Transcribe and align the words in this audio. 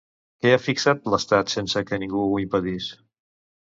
Què 0.45 0.53
ha 0.53 0.61
fixat 0.63 1.05
l'Estat 1.15 1.55
sense 1.59 1.87
que 1.93 2.03
ningú 2.07 2.27
ho 2.35 2.43
impedís? 2.49 2.93